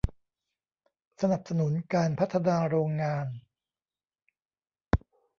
[1.21, 3.27] สนับสนุนการพัฒนาโรงงาน